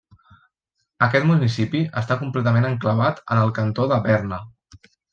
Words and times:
Aquest 1.07 1.27
municipi 1.33 1.83
està 2.03 2.19
completament 2.23 2.67
enclavat 2.73 3.23
en 3.27 3.45
el 3.45 3.57
Cantó 3.63 3.89
de 3.95 4.05
Berna. 4.11 4.43